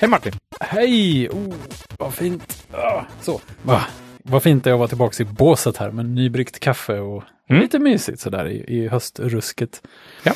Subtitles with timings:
[0.00, 0.32] Hej Martin!
[0.60, 1.28] Hej!
[1.28, 1.54] Oh,
[1.98, 2.66] vad fint.
[2.72, 3.40] Ah, så.
[3.62, 3.80] Va?
[4.24, 7.62] Vad fint det är att vara tillbaka i båset här med nybryggt kaffe och Mm.
[7.62, 9.82] lite mysigt sådär i, i höstrusket.
[10.24, 10.32] Ja.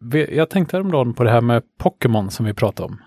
[0.00, 2.98] Vi- jag tänkte häromdagen på det här med Pokémon som vi pratade om.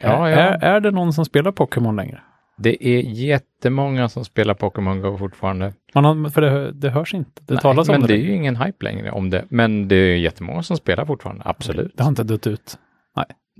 [0.00, 0.36] Ja, ja.
[0.36, 2.20] Är, är det någon som spelar Pokémon längre?
[2.58, 5.72] Det är jättemånga som spelar Pokémon Go fortfarande.
[5.94, 7.42] Man har, för det, det hörs inte.
[7.46, 8.06] Det Nej, talas om men det.
[8.06, 9.44] det är ju ingen hype längre om det.
[9.48, 11.92] Men det är jättemånga som spelar fortfarande, absolut.
[11.96, 12.78] Det har inte dött ut.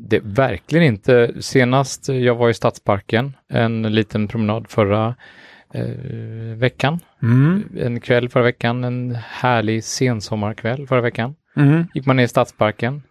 [0.09, 1.33] Det verkligen inte.
[1.41, 5.15] Senast jag var i Stadsparken, en liten promenad förra
[5.75, 5.85] eh,
[6.57, 6.99] veckan.
[7.23, 7.65] Mm.
[7.79, 11.35] En kväll förra veckan, en härlig sensommarkväll förra veckan.
[11.57, 11.87] Mm.
[11.95, 13.03] Gick man ner i Stadsparken.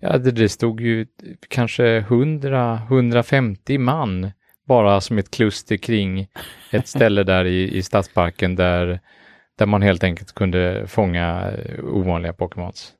[0.00, 1.06] Ja, det, det stod ju
[1.48, 4.30] kanske 100-150 man
[4.68, 6.28] bara som ett kluster kring
[6.72, 9.00] ett ställe där i, i Stadsparken där,
[9.58, 12.92] där man helt enkelt kunde fånga eh, ovanliga Pokémons.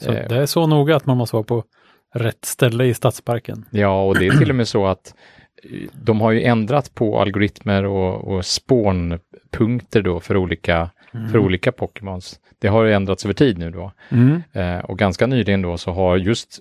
[0.00, 0.28] Så Eh.
[0.28, 1.64] det är så noga att man måste vara på
[2.14, 3.64] rätt ställe i stadsparken.
[3.70, 5.14] Ja, och det är till och med så att
[5.62, 10.90] eh, de har ju ändrat på algoritmer och, och spånpunkter då för olika,
[11.32, 12.40] för olika Pokémons.
[12.58, 13.92] Det har ju ändrats över tid nu då.
[14.08, 14.42] Mm.
[14.52, 16.60] Eh, och ganska nyligen då så har just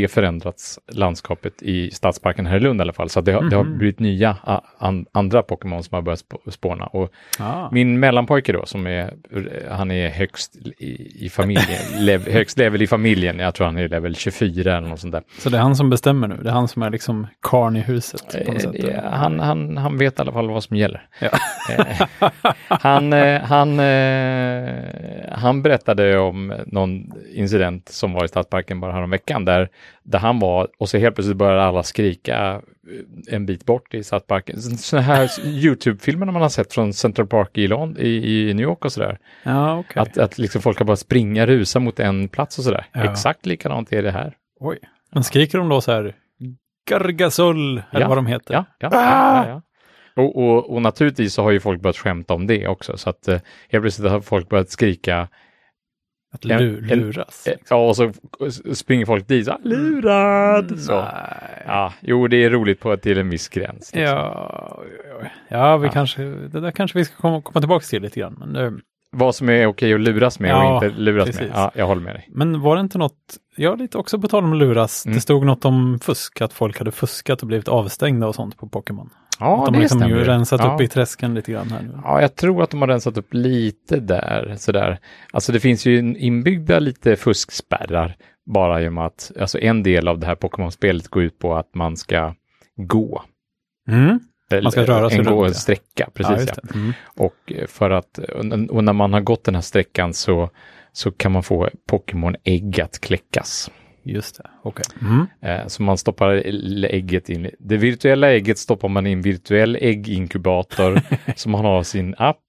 [0.00, 3.08] det förändrats landskapet i stadsparken här i Lund i alla fall.
[3.10, 3.78] Så det, har, det har Mhm.
[3.78, 4.36] blivit nya
[4.78, 6.86] an, andra Pokémon som har börjat sp- spåna.
[6.86, 7.68] Och Ah.
[7.72, 9.14] min mellanpojke då som är,
[9.70, 13.38] han är högst i, i familjen, lev, högst level i familjen.
[13.38, 15.22] Jag tror han är level 24 eller något sånt där.
[15.38, 16.36] Så det är han som bestämmer nu?
[16.42, 18.36] Det är han som är liksom karn i huset?
[18.46, 21.06] Något sätt, Eh, han, han, han vet i alla fall vad som gäller.
[21.20, 21.28] Ja.
[21.70, 22.30] Eh,
[22.68, 24.74] han, eh, han, eh,
[25.32, 29.68] han berättade om någon incident som var i Stadsparken bara häromveckan där,
[30.02, 32.36] där han var och så helt plötsligt började alla skrika
[33.28, 34.60] eh, en bit bort i Stadsparken.
[34.60, 38.84] Sådana här YouTube-filmer man har sett från Central Park i, Lond- i, i New York
[38.84, 39.18] och sådär.
[39.42, 40.02] Ja, okej.
[40.02, 42.86] Att, att liksom folk har bara springa, rusa mot en plats och sådär.
[42.92, 43.04] Ja.
[43.12, 44.34] Exakt likadant är det här.
[44.60, 44.78] Oj.
[45.12, 46.14] Men skriker de då så här
[46.90, 48.08] Gargasoll, eller Ja.
[48.08, 48.54] vad de heter?
[48.54, 49.48] Ja, ja, Ah!
[49.48, 49.62] ja.
[50.22, 52.96] Och, och, och naturligtvis så har ju folk börjat skämta om det också.
[52.96, 53.38] Så att eh,
[53.70, 55.28] helt plötsligt har folk börjat skrika.
[56.44, 57.46] Att En- lu- en- luras.
[57.46, 58.12] Eh, ja, och så
[58.74, 59.44] springer folk dit.
[59.46, 60.80] Så, "Ah, lurad!
[60.80, 60.92] Så.
[60.94, 61.62] Nej.
[61.66, 63.94] Ja, jo, det är roligt på till en viss gräns.
[63.94, 64.16] liksom.
[64.16, 64.82] Ja,
[65.48, 65.92] ja, vi Ja.
[65.92, 68.36] kanske, det där kanske vi ska komma, komma tillbaka till lite grann.
[68.38, 68.72] Men, det-
[69.10, 71.36] Vad som är okej att luras med Ja, och inte luras med.
[71.36, 71.52] precis.
[71.54, 72.28] Ja, jag håller med dig.
[72.32, 73.16] men var det inte något,
[73.56, 75.14] ja lite också på tal om luras, Mm.
[75.14, 78.68] det stod något om fusk, att folk hade fuskat och blivit avstängda och sånt på
[78.68, 79.10] Pokémon.
[79.40, 80.16] Ja, att de det liksom stämmer.
[80.16, 80.74] ju rensat ja.
[80.74, 81.98] upp i träsken lite grann här nu.
[82.04, 84.98] Ja, jag tror att de har rensat upp lite där, sådär.
[85.32, 88.16] Alltså det finns ju inbyggda lite fuskspärrar
[88.46, 91.96] bara genom att, alltså en del av det här Pokémon-spelet går ut på att man
[91.96, 92.34] ska
[92.76, 93.22] gå.
[93.88, 94.20] Mm.
[94.62, 96.74] Man ska röra sig en, runt, en sträcka, precis ja, ja.
[96.74, 96.92] Mm.
[97.16, 98.18] Och eh, för att,
[98.70, 100.50] och när man har gått den här sträckan så,
[100.92, 103.70] så kan man få Pokémon-ägg att kläckas.
[104.08, 104.84] Just det, okej.
[105.00, 105.26] Mm.
[105.40, 106.30] Eh, Så man stoppar
[106.84, 107.50] ägget in.
[107.58, 111.00] Det virtuella ägget stoppar man i en virtuell ägginkubator
[111.36, 112.40] som man har sin app.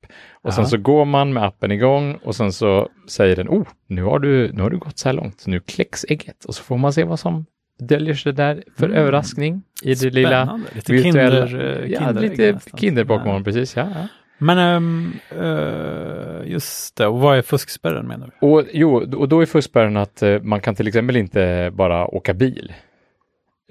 [0.41, 0.67] Och sen Ja.
[0.69, 4.51] så går man med appen igång och sen så säger den, oh, nu har du,
[4.53, 6.45] nu har du gått så här långt, nu kläcks ägget.
[6.45, 7.45] Och så får man se vad som
[7.79, 8.97] döljer sig där för Mm.
[8.97, 10.67] överraskning i det lilla Spännande.
[10.75, 13.75] Lite virtuella, kinder, eh, ja, kinderägg lite kinder-Pokémon, precis.
[13.75, 14.07] Ja, ja.
[14.37, 18.47] Men ehm, eh, just det, och vad är fuskspärren menar du?
[18.47, 22.33] Och jo, och då är fuskspärren att eh, man kan till exempel inte bara åka
[22.33, 22.73] bil.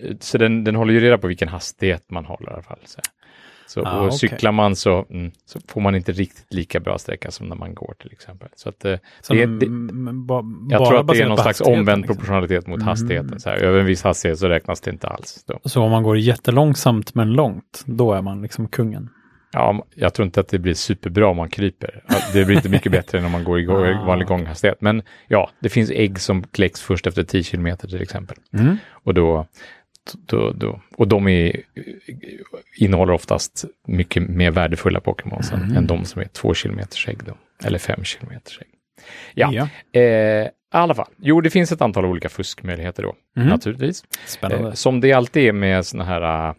[0.03, 2.79] Eh, Så den, den håller ju reda på vilken hastighet man håller i alla fall.
[2.85, 3.01] Så,
[3.69, 7.31] så Ah, och cyklar man så, mm, så får man inte riktigt lika bra sträcka
[7.31, 8.49] som när man går till exempel.
[8.57, 9.67] Så att, det, de- det,
[10.13, 12.03] ba, jag tror att det är någon slags omvänd liksom.
[12.17, 12.89] proportionalitet mot Mm.
[12.89, 13.41] hastigheten.
[13.41, 15.45] Så här, över en viss hastighet så räknas det inte alls.
[15.47, 15.59] Då.
[15.65, 19.09] Så om man går jättelångsamt men långt, då är man liksom kungen.
[19.59, 22.03] Ja, jag tror inte att det blir superbra om man kryper.
[22.33, 24.05] Det blir inte mycket bättre än om man går i Ah.
[24.07, 24.81] vanlig gånghastighet.
[24.81, 28.37] Men ja, det finns ägg som kläcks först efter 10 kilometer till exempel.
[28.59, 28.77] Mm.
[28.91, 29.47] Och, då,
[30.27, 31.57] då, då, och de är,
[32.77, 35.77] innehåller oftast mycket mer värdefulla Pokémon Mm.
[35.77, 37.19] än de som är två kilometers ägg.
[37.25, 38.69] Då, eller fem kilometers ägg.
[39.35, 39.69] Ja, ja.
[40.01, 41.09] Eh, i alla fall.
[41.19, 43.49] Jo, det finns ett antal olika fuskmöjligheter då, Mm.
[43.49, 44.05] naturligtvis.
[44.27, 44.69] Spännande.
[44.69, 46.55] Eh, som det alltid är med sådana här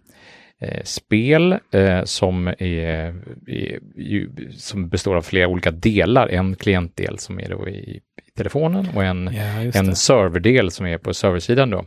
[0.61, 3.15] eh, spel eh, som, är,
[3.47, 6.27] är, ju, som består av flera olika delar.
[6.27, 10.97] En klientdel som är då i, i telefonen och en ja, en serverdel som är
[10.97, 11.85] på serversidan då,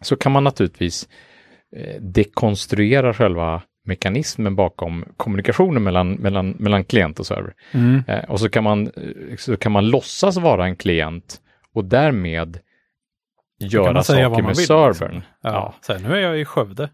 [0.00, 1.08] så kan man naturligtvis
[1.76, 7.54] eh, dekonstruera själva mekanismen bakom kommunikationen mellan, mellan, mellan klient och server.
[7.72, 8.02] Mm.
[8.08, 11.40] Eh, och så kan, man, eh, så kan man låtsas vara en klient
[11.74, 12.58] och därmed
[13.58, 15.14] göra saker med vill, servern.
[15.14, 15.22] liksom.
[15.42, 15.50] Ja.
[15.50, 15.74] Ja.
[15.80, 16.90] Så här, nu är jag i Skövde.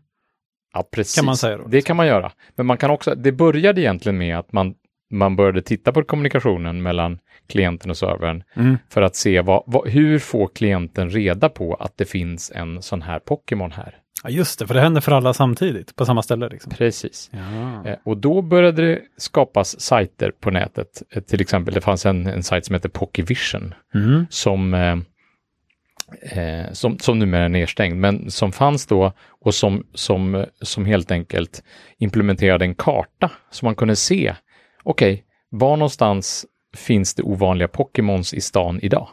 [0.75, 1.17] Ja, precis.
[1.17, 1.67] Kan man säga då?
[1.69, 2.33] Det kan man göra.
[2.57, 4.75] Men man kan också, det började egentligen med att man
[5.13, 7.19] man började titta på kommunikationen mellan
[7.49, 8.79] klienten och servern Mm.
[8.91, 13.03] för att se vad, vad, hur får klienten reda på att det finns en sån
[13.03, 13.97] här Pokémon här.
[14.25, 16.49] Ja, just det, för det händer för alla samtidigt på samma ställe.
[16.49, 16.73] Liksom.
[16.73, 17.31] Precis.
[17.33, 17.91] Ja.
[17.91, 21.03] Eh, Och då började det skapas sajter på nätet.
[21.15, 24.27] Eh, Till exempel, det fanns en, en sajt som heter Pokévision Mm.
[24.31, 24.75] som,
[26.23, 31.11] eh, som, som numera är nedstängd, men som fanns då och som, som, som helt
[31.11, 31.63] enkelt
[31.99, 34.35] implementerade en karta så man kunde se,
[34.83, 36.47] okej, var någonstans
[36.77, 39.09] finns det ovanliga Pokémons i stan idag?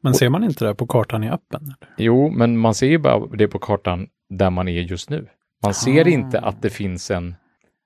[0.00, 1.62] Men ser man inte det på kartan i appen?
[1.62, 1.94] Eller?
[1.96, 5.26] Jo, men man ser ju bara det på kartan där man är just nu.
[5.62, 6.08] Man ser Ah.
[6.08, 7.34] inte att det finns en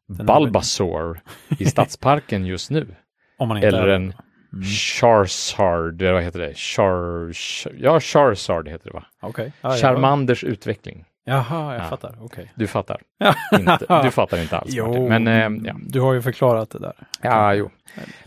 [0.09, 1.21] Den Bulbasaur
[1.59, 2.95] i stadsparken just nu.
[3.39, 4.15] Om man inte Eller är
[4.57, 6.55] en Charizard, eller vad heter det?
[6.55, 7.33] Char,
[7.79, 9.05] ja, Charizard heter det va?
[9.23, 9.53] Okej.
[9.61, 9.77] Ja, ja.
[9.77, 11.05] Charmanders utveckling.
[11.29, 11.89] Jaha, jag Ja.
[11.89, 12.15] fattar.
[12.21, 12.53] Okej.
[12.55, 13.01] Du fattar.
[13.19, 13.35] Ja.
[13.59, 14.77] Inte, du fattar inte alls.
[14.77, 14.95] Martin.
[14.95, 15.75] Jo, Men eh, ja.
[15.87, 16.93] du har ju förklarat det där.
[17.23, 17.71] ja, jo.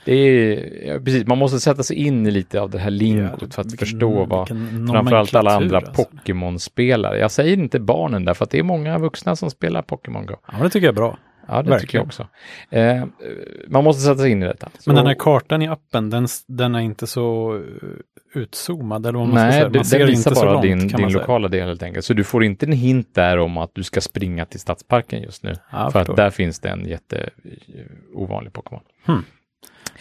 [0.05, 3.53] Det är, ja, precis, man måste sätta sig in i lite av det här lingot
[3.55, 4.47] för att Vilken- förstå vad
[4.91, 6.03] framförallt alla andra alltså.
[6.05, 7.17] Pokémon-spelare.
[7.19, 10.35] Jag säger inte barnen där, för att det är många vuxna som spelar Pokémon Go.
[10.45, 11.17] Ja, men det tycker jag är bra.
[11.51, 12.01] Ja, det tycker Verkligen.
[12.01, 12.27] jag också.
[12.69, 13.27] Eh,
[13.67, 14.69] man måste sätta sig in i detta.
[14.73, 19.19] Men Så- den här kartan i appen, den, den är inte så eh, utzoomad, eller
[19.19, 19.69] vad man ska Nej, säga.
[19.69, 22.05] det, Man ser den visar inte så bara långt, din, din lokala del helt enkelt.
[22.05, 25.43] Så du får inte en hint där om att du ska springa till stadsparken just
[25.43, 25.53] nu.
[25.71, 27.81] Ja, för att där finns det en jätte eh,
[28.13, 28.81] ovanlig Pokémon.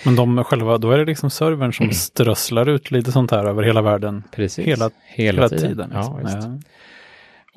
[0.05, 1.95] Men de själva, då är det liksom servern som Mm.
[1.95, 4.67] strösslar ut lite sånt här över hela världen Precis.
[4.67, 5.69] hela, hela, hela tiden.
[5.69, 5.91] tiden.
[5.95, 6.53] Ja, liksom.
[6.53, 6.59] Ja.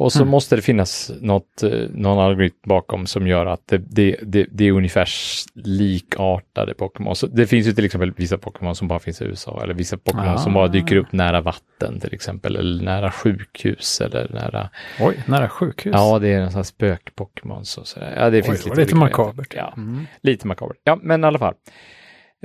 [0.01, 0.29] Och så Mm.
[0.31, 4.63] måste det finnas något, eh, någon algoritm bakom som gör att det, det, det, det
[4.67, 5.07] är ungefär
[5.55, 7.15] likartade Pokémon.
[7.15, 9.97] Så det finns ju till exempel vissa Pokémon som bara finns i USA eller vissa
[9.97, 10.37] Pokémon Ah.
[10.37, 14.69] som bara dyker upp nära vatten till exempel eller nära sjukhus eller nära
[15.01, 15.93] Oj, nära sjukhus.
[15.95, 17.63] Ja, det är en sån här spök-Pokémon.
[17.65, 19.53] Så, så, ja, det Oj, finns lite, lite makabert.
[19.55, 20.05] Ja, Mm.
[20.21, 20.77] lite makabert.
[20.83, 21.53] Ja, men i alla fall.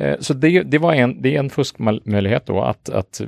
[0.00, 3.20] Eh, Så det, det var en, det är en fuskmöjlighet då att, att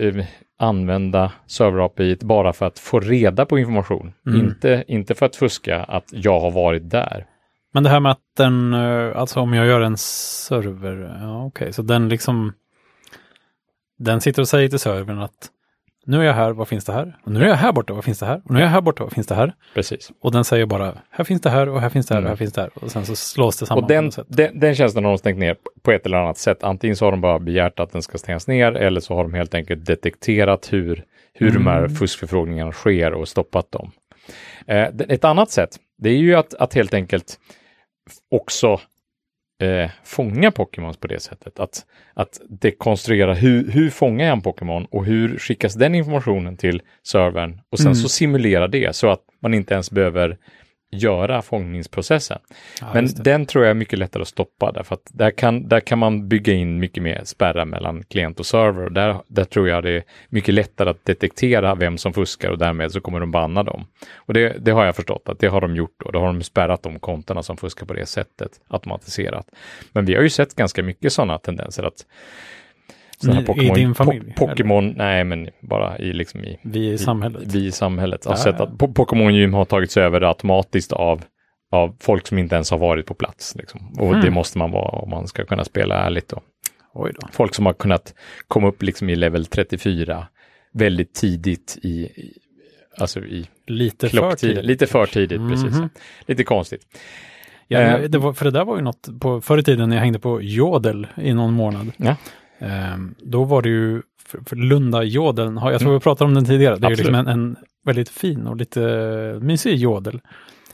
[0.00, 0.24] eh,
[0.58, 4.12] använda server-API bara för att få reda på information.
[4.26, 4.40] Mm.
[4.40, 7.26] Inte, inte för att fuska att jag har varit där.
[7.72, 11.72] Men det här med att den, eh, alltså om jag gör en server, ja okej,
[11.72, 12.52] så den liksom,
[13.98, 15.50] den sitter och säger till servern att
[16.06, 17.16] nu är jag här, vad finns det här?
[17.24, 18.40] Och nu är jag här borta, vad finns det här?
[18.44, 19.54] Och nu är jag här borta, vad finns det här?
[19.74, 20.12] Precis.
[20.20, 22.30] Och den säger bara, här finns det här och här finns det här och Mm.
[22.30, 22.70] här finns det här.
[22.74, 25.56] Och sen så slås det samman Och den, den, den tjänsten har de stängt ner
[25.82, 26.62] på ett eller annat sätt.
[26.64, 29.34] Antingen så har de bara begärt att den ska stängas ner eller så har de
[29.34, 31.94] helt enkelt detekterat hur, hur de här Mm.
[31.94, 33.90] fuskförfrågningarna sker och stoppat dem.
[34.66, 37.38] Eh, ett annat sätt, det är ju att, att helt enkelt
[38.30, 38.80] också
[39.58, 41.60] eh, fånga Pokémons på det sättet.
[41.60, 46.82] Att, att dekonstruera hur, hur fångar jag en Pokémon och hur skickas den informationen till
[47.02, 47.94] servern och sen Mm.
[47.94, 50.36] så simulera det så att man inte ens behöver
[50.90, 52.38] göra fångningsprocessen.
[52.80, 55.80] Ja, Men den tror jag är mycket lättare att stoppa därför att där kan, där
[55.80, 59.68] kan man bygga in mycket mer spärrar mellan klient och server och där, där tror
[59.68, 63.30] jag det är mycket lättare att detektera vem som fuskar och därmed så kommer de
[63.30, 63.86] banna dem.
[64.14, 66.10] Och det, det har jag förstått att det har de gjort då.
[66.10, 69.46] Då har de spärrat de kontona som fuskar på det sättet automatiserat.
[69.92, 72.06] Men vi har ju sett ganska mycket sådana tendenser att
[73.20, 76.98] såna Ni- i din familj, Po Pokémon, nej men bara i liksom i Vi i
[76.98, 77.42] samhället.
[77.54, 78.86] vi i samhället har Ja, ja.
[78.94, 81.22] Pokémon-gym har tagits över automatiskt av,
[81.72, 83.56] av folk som inte ens har varit på plats.
[83.56, 83.92] Liksom.
[83.98, 84.20] Och Mm.
[84.20, 86.28] det måste man vara om man ska kunna spela ärligt.
[86.28, 86.40] Då.
[86.94, 87.28] Oj då.
[87.32, 88.14] Folk som har kunnat
[88.48, 90.26] komma upp liksom i level 34
[90.72, 92.32] väldigt tidigt i, i
[92.98, 94.64] alltså i Lite för tidigt.
[94.64, 95.50] Lite för tidigt, Mhm.
[95.50, 95.80] precis.
[96.26, 96.80] Lite konstigt.
[97.68, 98.00] Ja, Eh.
[98.00, 100.18] det var, för det där var ju något, på, förr i tiden när jag hängde
[100.18, 101.92] på Jodel i någon månad.
[101.96, 102.16] Ja.
[102.58, 106.34] Ehm, då var det ju, för, för Lunda Jodeln, har- jag tror vi pratade om
[106.34, 107.14] den tidigare, det är ju Mm.
[107.14, 107.26] Absolut.
[107.26, 108.80] liksom en, en väldigt fin och lite
[109.42, 110.20] mysig jodel.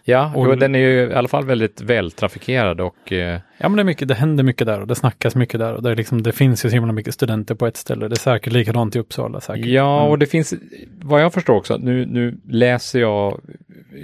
[0.04, 3.76] Ja, Och- jo, den är ju i alla fall väldigt vältrafikerad och eh, Ja men
[3.76, 5.97] det, är mycket, det händer mycket där och det snackas mycket där och det, är
[5.97, 8.09] liksom, det finns ju så himla mycket studenter på ett ställe.
[8.09, 9.66] Det är säkert likadant i Uppsala säkert.
[9.66, 10.11] Ja, Mm.
[10.11, 10.54] och det finns,
[11.02, 13.40] vad jag förstår också, nu, nu läser jag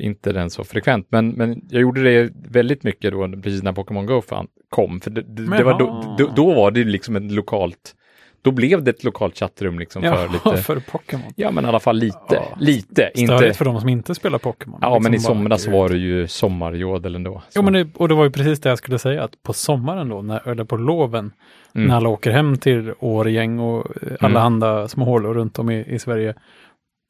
[0.01, 4.07] inte den så frekvent, men, men jag gjorde det väldigt mycket då, precis när Pokémon
[4.07, 6.15] Go fan kom, för det, det, det var då, Jaha.
[6.19, 7.95] då, då var det liksom ett lokalt,
[8.43, 11.33] då blev det ett lokalt chattrum liksom ja, för lite, för Pokémon.
[11.37, 12.57] ja men i alla fall lite, Ja.
[12.61, 14.79] lite, inte, Störigt för de som inte spelar Pokémon.
[14.83, 15.75] ja men i Liksom bara, somras gud.
[15.75, 17.43] var det ju sommarjodel ändå.
[17.55, 20.09] Jo, men det, och det var ju precis det jag skulle säga, att på sommaren
[20.09, 21.33] då, när, eller på loven,
[21.75, 21.89] Mm.
[21.89, 23.87] när alla åker hem till Årgäng och
[24.21, 24.43] alla Mm.
[24.43, 26.35] andra små hålor runt om i, i Sverige,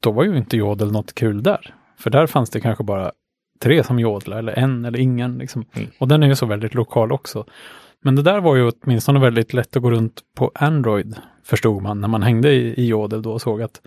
[0.03, 1.73] då var ju inte jodel något kul där.
[1.99, 3.11] För där fanns det kanske bara
[3.61, 5.37] tre som jodlar, eller en eller ingen.
[5.37, 5.65] Liksom.
[5.75, 5.87] Mm.
[5.97, 7.45] Och den är ju så väldigt lokal också.
[8.03, 11.15] Men det där var ju åtminstone väldigt lätt att gå runt på Android,
[11.45, 13.81] förstod man, när man hängde i, i jodel då och såg att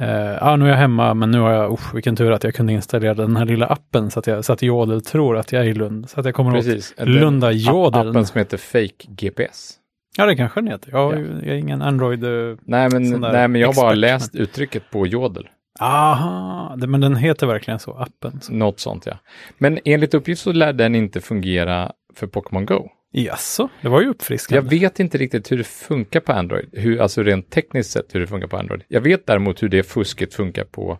[0.00, 2.54] Eh, ja, nu är jag hemma, men nu har jag, usch, vilken tur att jag
[2.54, 5.62] kunde installera den här lilla appen så att, jag, så att Jodel tror att jag
[5.62, 6.10] är i Lund.
[6.10, 6.94] Så att jag kommer åt Precis.
[6.98, 8.08] Lunda Den Jodeln.
[8.08, 9.72] Appen som heter Fake GPS.
[10.16, 10.90] Ja, det kanske den heter.
[10.92, 11.18] Jag, Ja.
[11.18, 12.24] jag är ingen Android.
[12.24, 15.48] eh, Nej, men, nej, men jag har bara läst uttrycket på Jodel.
[15.80, 18.40] Aha, det, men den heter verkligen så, appen.
[18.40, 18.52] Så.
[18.52, 19.18] Något sånt ja.
[19.58, 22.88] Men enligt uppgift så lär den inte fungera för Pokémon Go.
[23.12, 24.78] Jaså, det var ju Jag uppfriskande.
[24.78, 28.26] vet inte riktigt hur det funkar på Android, hur, alltså rent tekniskt sett hur det
[28.26, 28.82] funkar på Android.
[28.88, 30.98] Jag vet däremot hur det fusket funkar på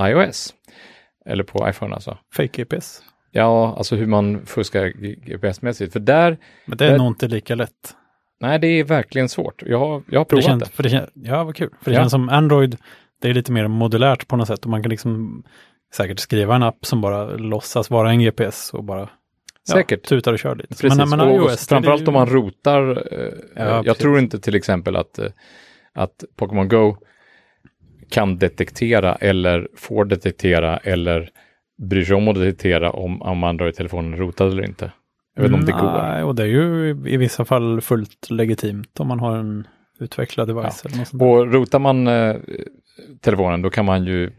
[0.00, 0.54] iOS.
[1.26, 2.18] Eller på iPhone alltså.
[2.36, 3.02] Fake GPS.
[3.30, 4.86] Ja, alltså hur man fuskar
[5.26, 5.92] GPS-mässigt.
[5.92, 7.96] För där, Men det är Det- nog inte lika lätt.
[8.40, 9.62] nej det är verkligen svårt.
[9.66, 10.70] Jag har, jag har För det provat känns, det.
[10.70, 11.70] för det känns, ja, vad kul.
[11.82, 12.00] För det Ja.
[12.02, 12.76] känns som Android,
[13.22, 14.64] det är lite mer modulärt på något sätt.
[14.64, 15.42] Och man kan liksom
[15.94, 19.08] säkert skriva en app som bara låtsas vara en GPS och bara
[19.68, 20.02] ja, Säkert.
[20.02, 20.68] tutar och kör lite.
[20.68, 22.90] Precis, Men, men och iOS, framförallt ju- om man rotar.
[23.12, 23.18] Eh,
[23.56, 24.02] Ja, jag precis.
[24.02, 25.26] tror inte till exempel att, eh,
[25.94, 26.96] att Pokémon Go
[28.10, 31.30] kan detektera eller får detektera eller
[31.82, 34.92] bryr sig om att detektera om, om Android-telefonen är rotad eller inte.
[35.34, 36.02] Jag vet inte om det går.
[36.02, 39.66] Nej, och det är ju i vissa fall fullt legitimt om man har en
[40.00, 40.84] utvecklad device.
[40.84, 41.22] Eller något sånt.
[41.22, 42.36] Och rotar man eh,
[43.20, 44.30] telefonen då kan man ju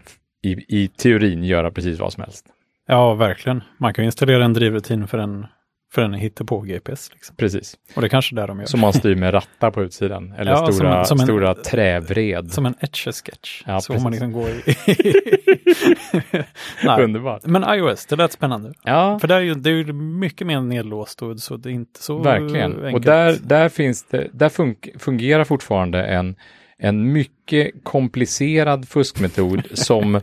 [0.44, 0.52] i,
[0.84, 2.46] i teorin göra precis vad som helst.
[2.92, 3.64] Ja, verkligen.
[3.78, 5.46] Man kan installera en drivrutin för en,
[5.94, 7.10] för en på GPS.
[7.14, 7.36] Liksom.
[7.36, 7.76] Precis.
[7.96, 8.66] Och det är kanske är det de gör.
[8.66, 10.32] Som man styr med rattar på utsidan.
[10.38, 12.52] Eller Ja, som stora, som en- stora trävred.
[12.52, 13.64] Som en etch-a-sketch.
[13.68, 14.22] Ja, så får man precis.
[14.22, 16.44] liksom gå i.
[16.84, 17.04] Nej.
[17.04, 17.46] Underbart.
[17.46, 18.74] Men iOS, det lät spännande.
[18.84, 21.74] Ja, För det är ju, det är ju mycket mer nedlåst och så det är
[21.74, 22.72] inte så verkligen.
[22.74, 22.94] enkelt.
[22.96, 26.36] Och där, där, finns det, där fun- fungerar fortfarande en,
[26.78, 30.20] en mycket komplicerad fuskmetod som,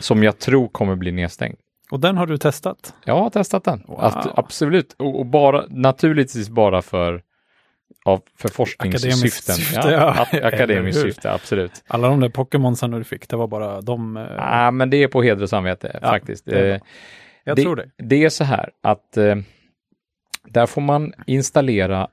[0.00, 1.56] som jag tror kommer bli nedstängd.
[1.90, 2.94] Och den har du testat?
[3.04, 3.84] Jag har testat den.
[3.88, 4.00] Wow.
[4.04, 4.92] Att, absolut.
[4.98, 7.22] Och, och bara, naturligtvis bara för,
[8.04, 9.54] av, för forskningssyften.
[9.54, 10.14] syfte, ja, ja.
[10.32, 11.84] ak- akademiskt syfte, absolut.
[11.86, 14.16] Alla de där Pokémonsen du fick, det var bara de...
[14.16, 16.44] eh, Ja, men det är på heder och samvete Ja, faktiskt.
[16.44, 16.74] det.
[16.74, 16.80] Eh,
[17.44, 17.90] jag det, tror det.
[17.96, 19.36] Det är så här att eh,
[20.48, 22.08] där får man installera,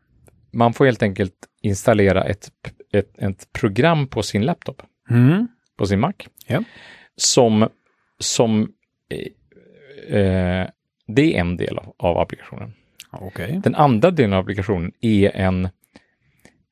[0.53, 2.49] man får helt enkelt installera ett,
[2.93, 5.47] ett, ett program på sin laptop, Mm.
[5.77, 6.13] på sin Mac,
[6.47, 6.63] Ja.
[7.17, 7.69] som,
[8.19, 8.71] som
[10.09, 10.67] eh,
[11.07, 12.73] det är en del av, av applikationen.
[13.11, 13.61] Okej.
[13.63, 15.69] Den andra delen av applikationen är en,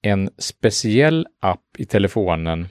[0.01, 2.67] en speciell app i telefonen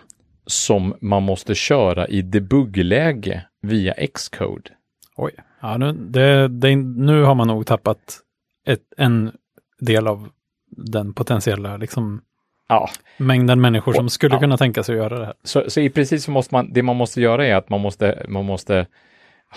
[0.47, 4.71] som man måste köra i debuggläge via Xcode.
[5.17, 5.33] Oj.
[5.61, 8.19] Ja, nu, det, det, nu har man nog tappat
[8.67, 9.33] ett, en
[9.81, 10.29] del av
[10.71, 12.23] den potentiella liksom,
[12.69, 14.41] Ja, mängden människor som Och- skulle ja.
[14.41, 15.35] kunna tänka sig att göra det här.
[15.45, 18.27] så, så i princip så måste man, det man måste göra är att man måste,
[18.29, 18.87] man måste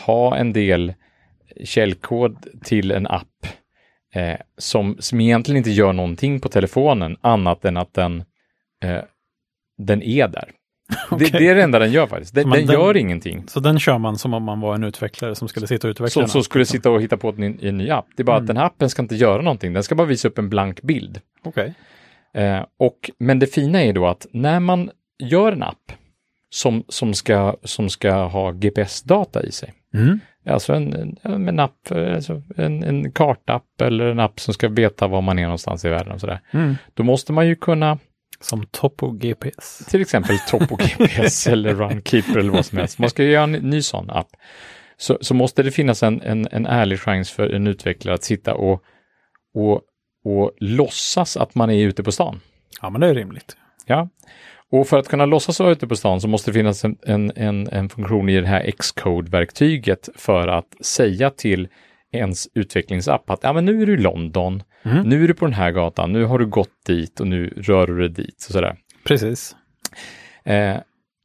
[0.06, 0.94] ha en del
[1.64, 3.48] källkod till en app
[4.14, 8.24] eh, som, som egentligen inte gör någonting på telefonen annat än att den,
[8.84, 9.00] eh,
[9.78, 10.52] den är där.
[11.10, 11.30] Det, Okej.
[11.32, 12.36] det är det enda den gör faktiskt.
[12.36, 13.44] Den, den den- gör ingenting.
[13.48, 16.10] Så den kör man som om man var en utvecklare som skulle sitta och utveckla
[16.10, 18.06] Som, som skulle sitta och hitta på en, en ny app.
[18.16, 18.44] Det är bara Mm.
[18.44, 19.74] att den här appen ska inte göra någonting.
[19.74, 21.22] Den ska bara visa upp en blank bild.
[21.44, 21.74] Okej.
[22.34, 24.90] Eh, och, men det fina är då att när man
[25.24, 25.92] gör en app
[26.56, 30.20] som, som, ska, som ska ha GPS-data i sig, Mm.
[30.50, 35.22] alltså en, en, app, alltså en, en kartapp eller en app som ska veta var
[35.22, 36.76] man är någonstans i världen och sådär, Mm.
[36.94, 37.98] då måste man ju kunna
[38.42, 39.86] Som Topo GPS.
[39.90, 43.00] till exempel Topo GPS eller Runkeeper eller vad som helst.
[43.00, 44.28] Man ska göra en ny sån app.
[44.98, 48.54] Så, så måste det finnas en, en, en ärlig chans för en utvecklare att sitta
[48.54, 48.84] och,
[49.56, 49.82] och,
[50.26, 52.40] och låtsas att man är ute på stan.
[52.82, 53.58] Ja, men det är rimligt.
[53.86, 54.10] Ja,
[54.80, 57.32] och för att kunna låtsas vara ute på stan så måste det finnas en, en,
[57.36, 61.68] en, en funktion i det här Xcode-verktyget för att säga till
[62.12, 65.10] ens utvecklingsapp att ja, men nu är du i London, Mm.
[65.10, 67.88] nu är du på den här gatan, nu har du gått dit och nu rör
[67.88, 68.76] du dig dit och sådär.
[69.04, 69.56] Precis.
[70.44, 70.76] Eh,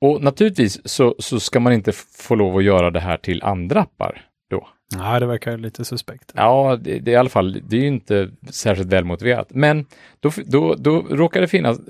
[0.01, 3.81] och naturligtvis så, så ska man inte få lov att göra det här till andra
[3.81, 4.23] appar
[4.97, 6.33] Nej, det verkar lite suspekt.
[6.35, 9.51] Ja, det, det är i alla fall, det är ju inte särskilt välmotiverat.
[9.51, 9.87] Men
[10.21, 11.81] då, då, då råkar det finnas,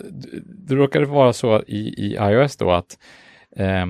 [0.42, 2.99] då råkar det vara så i, i iOS då att
[3.57, 3.87] eh,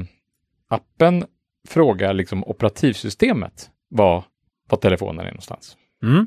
[0.69, 1.25] appen
[1.69, 4.25] frågar liksom operativsystemet var,
[4.69, 5.77] var telefonen är någonstans.
[6.03, 6.27] Mm.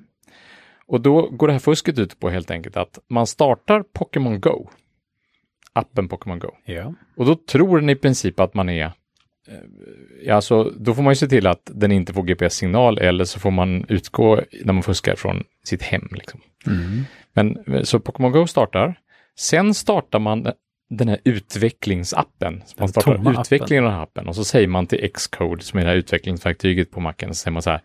[0.86, 4.70] Och då går det här fusket ut på helt enkelt att man startar Pokémon Go,
[5.74, 6.52] appen Pokémon Go.
[6.66, 6.94] Ja.
[7.18, 8.92] Och då tror den i princip att man är
[10.32, 13.52] alltså, då får man ju se till att den inte får GPS-signal eller så får
[13.52, 16.08] man utgå när man fuskar från sitt hem.
[16.12, 16.40] Liksom.
[16.68, 17.04] Mm.
[17.34, 18.96] Men eh, så Pokémon Go startar.
[19.36, 20.48] Sen startar man
[20.90, 22.64] den här utvecklingsappen.
[22.80, 25.84] Man startar utvecklingen av den här appen och så säger man till Xcode, som är
[25.84, 27.82] det här utvecklingsverktyget på macken, så säger man så här.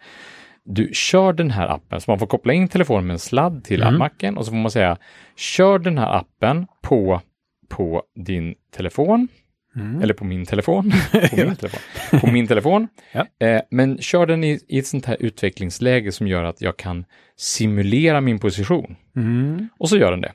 [0.65, 3.83] Du kör den här appen, så man får koppla in telefonen med en sladd till
[3.83, 3.99] Mm.
[3.99, 4.97] macken och så får man säga,
[5.37, 7.21] kör den här appen på,
[7.69, 9.29] på din telefon
[9.80, 10.02] Mm.
[10.02, 10.92] eller på min telefon.
[11.12, 11.80] på, min telefon.
[12.20, 12.88] på min telefon.
[13.12, 13.47] Ja.
[13.47, 17.04] Eh, men kör den i, i ett sånt här utvecklingsläge som gör att jag kan
[17.37, 18.97] simulera min position.
[19.16, 19.68] Mm.
[19.78, 20.32] Och så gör den det.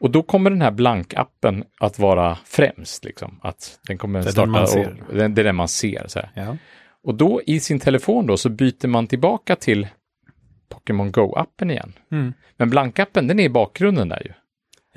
[0.00, 3.04] Och då kommer den här blankappen att vara främst.
[3.04, 3.40] Liksom.
[3.42, 4.96] Att den kommer Det är den starta ser.
[5.08, 6.04] Och, det, det är den man ser.
[6.06, 6.20] Så.
[6.34, 6.56] Ja.
[7.02, 9.86] Och då i sin telefon då så byter man tillbaka till
[10.68, 11.92] Pokémon Go-appen igen.
[12.10, 12.32] Mm.
[12.56, 14.32] Men blankappen den är i bakgrunden där ju.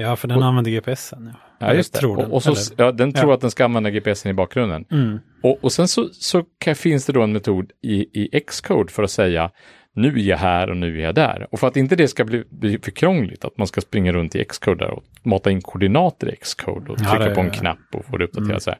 [0.01, 1.29] Ja, för den Och- använder GPSen.
[1.33, 1.99] Ja, Ja, just det.
[1.99, 3.35] Tror den, och, så, eller- ja, den tror Ja.
[3.35, 4.85] att den ska använda GPSen i bakgrunden.
[4.91, 5.19] Mm.
[5.43, 9.03] Och, och sen så, så kan, finns det då en metod i, i Xcode för
[9.03, 9.51] att säga
[9.93, 11.47] nu är jag här och nu är jag där.
[11.51, 14.35] Och för att inte det ska bli, bli för krångligt, att man ska springa runt
[14.35, 17.49] i Xcode där och mata in koordinater i Xcode och Ja, trycka det- på en
[17.51, 18.49] knapp och få det uppdaterat.
[18.49, 18.59] Mm.
[18.59, 18.79] Så här.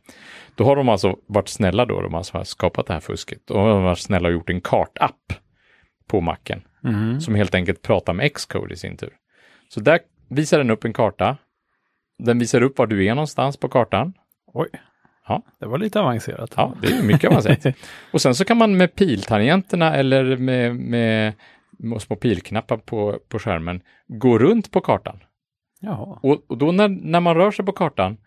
[0.55, 3.49] Då har de alltså varit snälla då, de alltså har skapat det här fusket.
[3.51, 5.33] Och de har varit snälla och gjort en kartapp
[6.07, 7.21] på macken Mm.
[7.21, 9.09] som helt enkelt pratar med Xcode i sin tur.
[9.69, 9.99] Så där
[10.31, 11.37] visar den upp en karta.
[12.19, 14.13] Den visar upp var du är någonstans på kartan.
[14.53, 14.69] Oj.
[15.27, 15.43] Ja.
[15.59, 16.53] Det var lite avancerat.
[16.57, 17.75] Ja, det är mycket avancerat.
[18.11, 21.33] Och sen så kan man med piltangenterna eller med, med
[21.99, 25.19] små pilknappar på, på skärmen gå runt på kartan.
[25.79, 26.19] Jaha.
[26.23, 28.17] Och, och då när, när man rör sig på kartan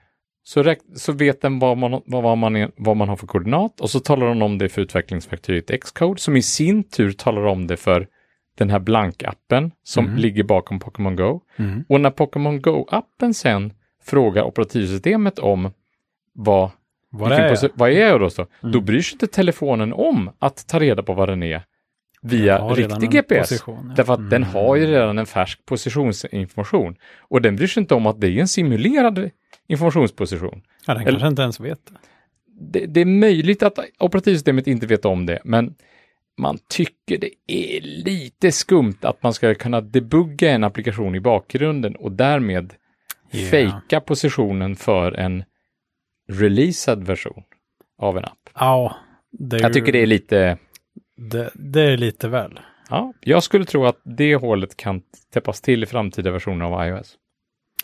[0.43, 3.27] så, räk, så vet den vad man, vad, vad, man är, vad man har för
[3.27, 7.47] koordinat och så talar den om det för utvecklingsverktyget Xcode som i sin tur talar
[7.47, 8.09] om det för
[8.59, 10.17] den här blankappen som Mm.
[10.19, 11.41] ligger bakom Pokémon Go.
[11.57, 11.85] Mm.
[11.89, 13.73] Och när Pokémon Go-appen sen
[14.05, 15.71] frågar operativsystemet om
[16.33, 16.71] vad,
[17.11, 17.71] Vad är jag?
[17.75, 18.31] vad är jag då?
[18.31, 18.47] Så?
[18.63, 18.73] Mm.
[18.73, 21.63] Då bryr sig inte telefonen om att ta reda på vad den är
[22.23, 23.49] via riktig GPS.
[23.49, 23.95] position, ja.
[23.97, 24.55] Därför att den Mm.
[24.55, 26.97] har ju redan en färsk positionsinformation.
[27.21, 29.31] Och den bryr sig inte om att det är en simulerad
[29.67, 30.63] informationsposition.
[30.87, 31.93] Ja, den eller- kanske inte ens vet.
[32.61, 35.75] Det, det är möjligt att operativsystemet inte vet om det, men
[36.39, 41.97] man tycker det är lite skumt att man ska kunna debugga en applikation i bakgrunden
[41.97, 42.75] och därmed
[43.31, 43.47] Ja.
[43.51, 45.45] fejka positionen för en
[46.29, 47.43] releasad version
[47.99, 48.51] av en app.
[48.55, 48.97] Ja,
[49.33, 50.59] det är Jag tycker det är lite,
[51.17, 52.61] det, det är lite väl.
[52.91, 57.17] ja, jag skulle tro att det hålet kan täppas till i framtida versioner av iOS.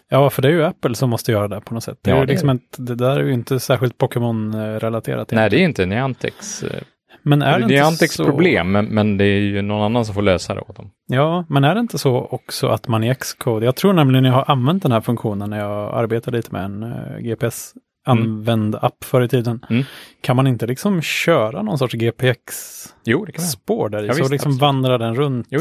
[0.08, 1.98] Ja, för det är ju Apple som måste göra det på något sätt.
[2.02, 5.30] Det, är Ja, ju det är liksom ett, det där är ju inte särskilt Pokémon-relaterat.
[5.32, 6.82] Nej, det är inte Niantics, eh,
[7.22, 8.24] Men är det, det är inte Niantics så...
[8.24, 10.90] problem, men, men det är ju någon annan som får lösa det åt dem.
[11.06, 14.32] Ja, men är det inte så också att man i Xcode, jag tror nämligen jag
[14.32, 19.22] har använt den här funktionen när jag arbetade lite med en uh, GPS-använd app förr
[19.22, 19.64] i tiden.
[19.70, 19.84] Mm.
[20.20, 24.06] Kan man inte liksom köra någon sorts GPX-spår där i?
[24.06, 24.60] Ja, så visst, liksom absolut.
[24.62, 25.60] vandrar den runt Jo,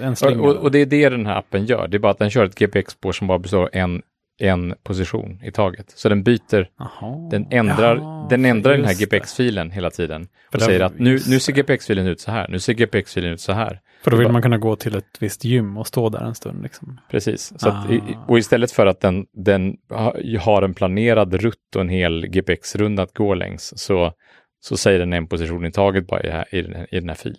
[0.00, 0.42] en Och, slinga?
[0.42, 1.88] och, och det är det den här appen gör.
[1.88, 4.02] Det är bara att den kör ett GPX-spår som bara består av en,
[4.40, 5.90] en position i taget.
[5.90, 7.28] Så den byter, Jaha.
[7.30, 8.94] den ändrar, Ja, den ändrar den här.
[8.94, 10.28] GPX-filen hela tiden.
[10.50, 11.52] För Och säger att nu, nu ser.
[11.52, 13.80] GPX-filen ut så här, nu ser GPX-filen ut så här.
[14.04, 16.34] För då vill bara- man kunna gå till ett visst gym och stå där en
[16.34, 16.62] stund.
[16.62, 17.00] Liksom.
[17.10, 17.52] Precis.
[17.60, 18.24] Så att, Ah.
[18.28, 23.02] och istället för att den, den ha- har en planerad rutt och en hel GPX-runda
[23.02, 24.12] att gå längs så,
[24.60, 27.08] så säger den en position i taget bara i, här, i, den, här, i den
[27.08, 27.38] här filen.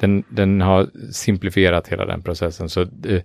[0.00, 2.68] Den, den har simplifierat hela den processen.
[2.68, 3.22] Så eh,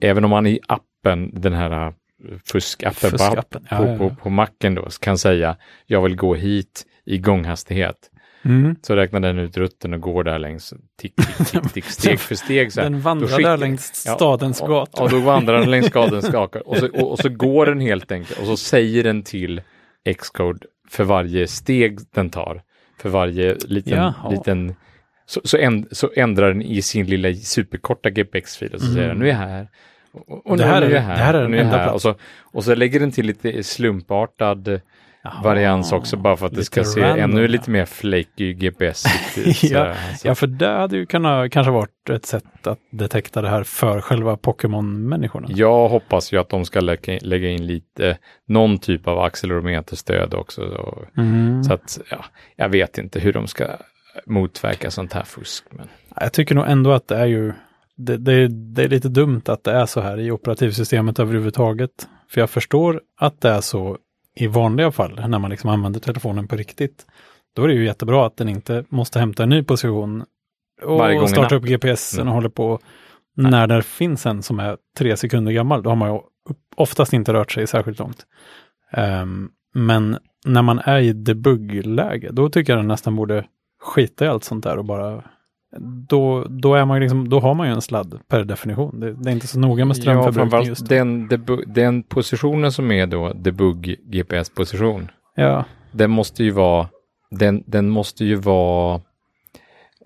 [0.00, 1.92] även om man i appen, den här
[2.28, 3.98] eh, fuskappen, på, Fuskappen, ja, ja, ja.
[3.98, 5.56] på, på macken då, kan säga
[5.86, 7.96] jag vill gå hit i gånghastighet.
[8.42, 8.76] Mm.
[8.82, 12.34] Så räknar den ut rutten och går där längs tick, tick, tick, tick, steg för
[12.34, 12.72] steg.
[12.72, 12.90] Så här.
[12.90, 15.02] Den vandrar skickar- där längs Ja, stadens och- gator.
[15.04, 16.68] Och då vandrar den längs stadens gator.
[16.68, 18.38] Och så, och, och så går den helt enkelt.
[18.40, 19.62] Och så säger den till
[20.18, 22.62] Xcode för varje steg den tar.
[22.98, 23.98] För varje liten...
[23.98, 24.30] Jaha.
[24.30, 24.74] liten
[25.26, 29.18] så, så, änd, så ändrar den i sin lilla superkorta GPX-fil och så säger den
[29.18, 29.68] nu är jag här.
[30.12, 31.16] Och, och Det här är är- här.
[31.16, 31.92] det här är och den enda här.
[31.92, 34.80] Och så, och så lägger den till lite slumpartad
[35.44, 37.46] varians också bara för att det ska se random, ännu ja.
[37.48, 39.04] lite mer flaky GPS
[39.62, 39.94] Ja.
[40.18, 43.62] Så- Ja, för det hade ju kunnat, kanske varit ett sätt att detekta det här
[43.64, 45.46] för själva Pokémon-människorna.
[45.50, 48.18] Jag hoppas ju att de ska lägga, lägga in lite,
[48.48, 50.60] någon typ av accelerometerstöd också.
[50.70, 51.64] Så, Mm.
[51.64, 52.24] så att, ja,
[52.56, 53.64] jag vet inte hur de ska
[54.26, 55.64] motverka sånt här fusk.
[55.70, 55.88] Men
[56.20, 57.52] Jag tycker nog ändå att det är ju,
[58.04, 62.08] det, det, det är lite dumt att det är så här i operativsystemet överhuvudtaget.
[62.28, 63.98] För jag förstår att det är så
[64.36, 67.06] i vanliga fall, när man liksom använder telefonen på riktigt.
[67.56, 70.24] Då är det ju jättebra att den inte måste hämta en ny position
[70.82, 72.28] och starta upp GPSen Mm.
[72.28, 72.78] och håller på.
[73.36, 76.20] När det finns en som är tre sekunder gammal, då har man ju
[76.76, 78.26] oftast inte rört sig särskilt långt.
[78.92, 83.44] Ehm, men när man är i debug-läge, då tycker jag den nästan borde
[83.82, 85.22] skita i allt sånt där och bara
[86.08, 89.00] då, då, är man liksom, då har man ju en sladd per definition.
[89.00, 92.72] Det, det är inte så noga med ja, strömförbrukning framförallt just den, debu- den positionen
[92.72, 96.88] som är då debug GPS-position, Ja, den måste ju vara,
[97.30, 99.00] den, den måste ju vara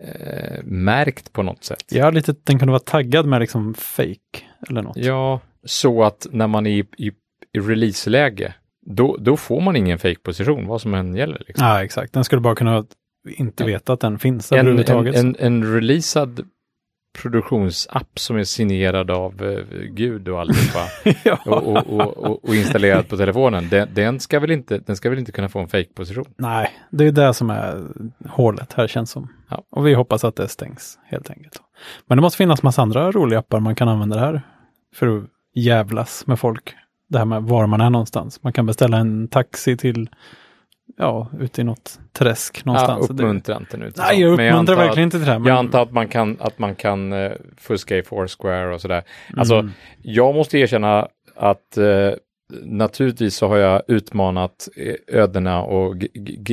[0.01, 1.85] eh, märkt på något sätt.
[1.91, 4.97] ja, lite, den kunde vara taggad med liksom fake eller något.
[4.97, 7.13] Ja, så att när man är i, i,
[7.53, 8.55] i releaseläge,
[8.87, 11.43] då, då får man ingen fake-position, vad som än gäller.
[11.47, 11.67] Liksom.
[11.67, 12.13] Ja, exakt.
[12.13, 12.85] Den skulle bara kunna
[13.25, 15.17] inte veta att den finns En, en, överhuvudtaget.
[15.17, 16.47] en, en releasad
[17.23, 20.89] produktionsapp som är signerad av eh, Gud och allihopa
[21.25, 21.39] ja.
[21.47, 25.11] och, och, och, och, och installerad på telefonen, den, den, ska väl inte, den ska
[25.11, 26.25] väl inte kunna få en fake-position?
[26.37, 27.85] Nej, det är det som är
[28.29, 29.29] hålet här känns som.
[29.49, 29.63] Ja.
[29.71, 31.61] Och vi hoppas att det stängs helt enkelt.
[32.07, 34.43] Men det måste finnas massa andra roliga appar man kan använda det här
[34.95, 36.75] för att jävlas med folk.
[37.09, 38.43] Det här med var man är någonstans.
[38.43, 40.09] Man kan beställa en taxi till,
[40.97, 43.07] ja, ute i något träsk Ja, någonstans.
[43.09, 43.93] Det- uppmuntra inte nu.
[43.97, 45.35] Nej, jag uppmuntrar antar verkligen inte till det.
[45.35, 45.49] Att, Men...
[45.49, 49.03] jag antar att man kan, att man kan eh, fuska i Foursquare och sådär.
[49.37, 49.73] Alltså, Mm.
[50.03, 52.11] jag måste erkänna att eh,
[52.63, 55.99] naturligtvis så har jag utmanat eh, ödena och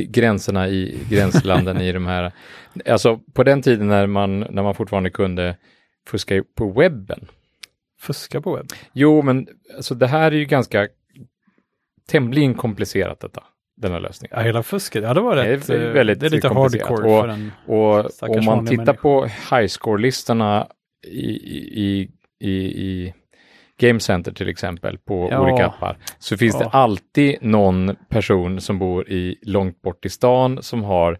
[0.08, 2.32] gränserna i gränslanden i de här.
[2.86, 5.56] Alltså på den tiden när man, när man fortfarande kunde
[6.06, 7.26] fuska på webben.
[8.00, 8.66] Fuska på webb.
[8.92, 10.88] Jo, men alltså det här är ju ganska
[12.08, 13.42] tämligen komplicerat detta,
[13.82, 14.36] den här lösningen.
[14.38, 15.02] Ja, hela fusket.
[15.02, 15.70] Ja, det var Det är rätt.
[15.70, 17.52] eh, väldigt det är lite hardcore Och- för en...
[17.66, 18.92] Och om man tittar människor.
[18.94, 20.66] på highscore-listorna
[21.06, 22.08] i, i,
[22.40, 22.50] i,
[22.86, 23.14] i
[23.80, 25.40] Game Center till exempel på Ja.
[25.40, 26.70] olika appar så finns det Ja.
[26.72, 31.18] alltid någon person som bor i långt bort i stan som har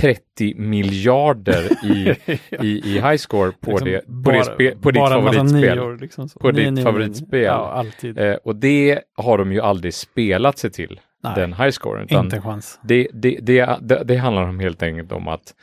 [0.00, 2.14] 30 miljarder i,
[2.60, 5.96] i, i highscore på, Liksom det, på, bara- det spe, på ditt favoritspel.
[6.00, 6.28] liksom.
[6.40, 6.82] På ditt Nio, nio, nio.
[6.84, 7.42] favoritspel.
[7.42, 8.18] Ja, alltid.
[8.18, 12.08] Eh, och det har de ju aldrig spelat sig till, Nej, den highscoren.
[12.10, 12.80] inte en chans.
[12.82, 15.54] det, det, det, det, det handlar om helt enkelt om att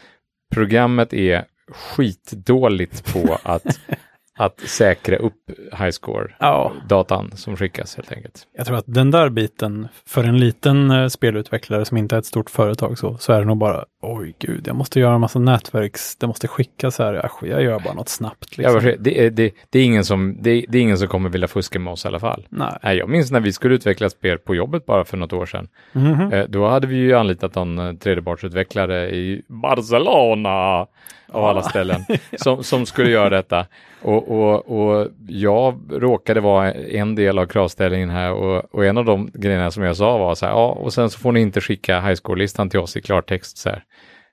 [0.54, 3.80] programmet är skitdåligt på att,
[4.46, 5.34] att säkra upp
[5.72, 8.48] highscore-datan Ja, som skickas helt enkelt.
[8.58, 12.26] jag tror att den där biten för en liten eh, spelutvecklare som inte är ett
[12.26, 15.40] stort företag så, så är det nog bara oj gud, jag måste göra en massa
[15.40, 18.58] nätverks, det måste skickas här, jag, jag gör bara något snabbt.
[18.58, 18.94] Ja, Liksom.
[19.04, 21.80] det, är, det, det, är ingen som, det, det är ingen som kommer vilja fuska
[21.80, 22.46] med oss i alla fall.
[22.50, 22.78] Nej.
[22.84, 25.68] Nej, jag minns när vi skulle utveckla spel på jobbet bara för något år sedan.
[25.94, 26.34] Mhm.
[26.34, 30.88] Eh, Då hade vi ju anlitat en eh, tredjepartsutvecklare i Barcelona
[31.32, 32.06] av alla ställen
[32.38, 33.66] som, som skulle göra detta.
[34.02, 39.06] Och, och, och jag råkade vara en del av kravställningen här och, och en av
[39.06, 41.62] de grejerna som jag sa var så här, ja, och sen så får ni inte
[41.62, 43.84] skicka highscore-listan till oss i klartext så här.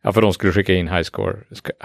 [0.02, 1.36] Ja, för de skulle skicka in highscore,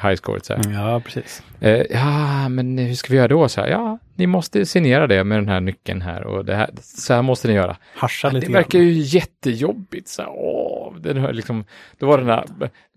[0.02, 0.74] highscore så här.
[0.74, 1.44] Ja, precis.
[1.60, 3.50] Eh, ja, men hur ska vi göra då?
[3.50, 6.70] Så här, ja, ni måste signera det med den här nyckeln här och det här,
[6.82, 7.78] så här måste ni göra.
[7.96, 10.08] Hascha lite Det verkar ju jättejobbigt.
[10.08, 11.66] Så här, åh, den här, liksom,
[12.00, 12.46] då var den här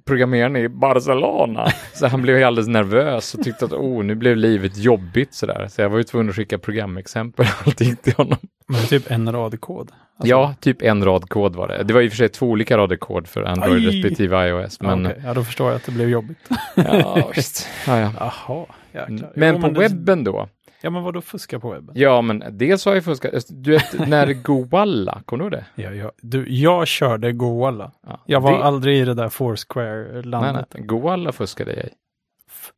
[0.06, 4.76] programmeraren i Barcelona, så han blev alldeles nervös och tyckte att oh, nu blev livet
[4.76, 5.68] jobbigt sådär.
[5.70, 8.38] Så jag var ju tvungen att skicka programexempel och allting till honom.
[8.68, 9.90] Men typ en rad kod.
[10.18, 11.82] Alltså, ja, typ en rad kod var det.
[11.82, 13.96] Det var i och för sig två olika rader kod för Android Aj!
[13.96, 14.76] respektive iOS.
[14.80, 15.22] ja, Men okej.
[15.24, 16.38] ja, då förstår jag att det blev jobbigt.
[16.74, 17.68] ja, visst.
[17.86, 18.10] Ja, ja.
[18.18, 19.32] Jaha, jäklar.
[19.36, 20.48] Men Jo, på det- webben då?
[20.86, 21.94] Ja, men vad då fuska på webben?
[21.98, 23.44] Ja, men dels har jag fuskat.
[23.48, 25.82] Du vet, när Goalla, kommer du ihåg det?
[25.82, 26.12] Ja, ja.
[26.22, 27.92] Du, jag körde Goalla.
[28.06, 30.66] Ja, Jag var det, aldrig i det där Nej, Foursquare-landet.
[30.74, 31.88] nej, Goalla fuskade jag i.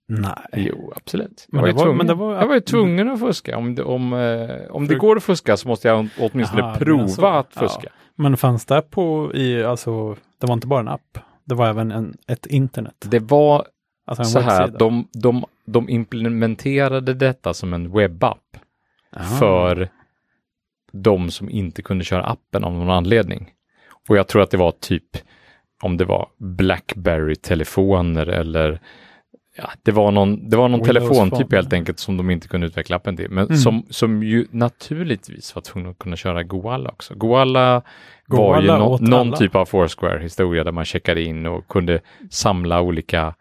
[0.08, 0.32] Nej.
[0.56, 1.46] Jo, absolut.
[1.48, 3.58] Men jag, var det tvungen, men det var- jag var ju tvungen att fuska.
[3.58, 6.74] Om det, om, eh, om det För- går att fuska så måste jag åtminstone Aha,
[6.76, 7.26] prova menar så.
[7.26, 7.60] att Ja.
[7.60, 7.88] fuska.
[8.16, 11.18] Men fanns det på i, alltså, det var inte bara en app.
[11.44, 12.94] Det var även en, ett internet.
[13.10, 13.64] Det var
[14.08, 14.78] Alltså så här webbsida.
[14.78, 18.38] de, de, de implementerade detta som en webbapp
[19.12, 19.22] Ah.
[19.22, 19.88] för
[20.92, 23.50] de som inte kunde köra appen av någon anledning.
[24.08, 25.04] Och jag tror att det var typ
[25.82, 28.80] om det var Blackberry-telefoner eller
[29.56, 32.96] ja, det var någon, det var någon telefontyp helt enkelt som de inte kunde utveckla
[32.96, 33.30] appen till.
[33.30, 33.56] Men Mm.
[33.56, 37.14] som, som ju naturligtvis var tvungna att kunna köra Goalla också.
[37.14, 37.82] Goalla
[38.26, 39.36] var ju åt någon alla.
[39.36, 43.34] typ av Foursquare-historia där man checkade in och kunde samla olika,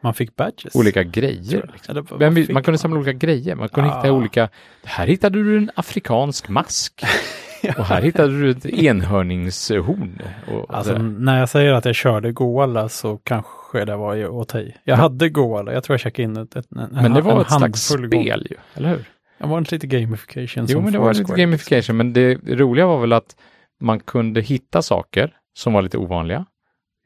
[0.00, 0.74] Man fick badges.
[0.74, 1.70] olika grejer.
[1.72, 2.34] Liksom.
[2.34, 3.54] Fick man kunde samla olika grejer.
[3.54, 3.96] Man kunde Ah.
[3.96, 4.48] hitta olika,
[4.84, 7.02] här hittade du en afrikansk mask.
[7.78, 10.22] Och här hittade du ett enhörningshorn.
[10.52, 14.48] Och Alltså när jag säger att jag körde Goalla så kanske det var ju åt
[14.48, 14.76] dig.
[14.84, 17.40] Jag hade Goalla, jag tror jag checkade in ett, ett, en, men det var en
[17.40, 19.04] ett slags spel ju, eller hur?
[19.38, 21.40] Det var inte lite gamification Jo, men det var lite Foursquare.
[21.40, 21.96] gamification.
[21.96, 23.36] Men det roliga var väl att
[23.80, 26.46] man kunde hitta saker som var lite ovanliga.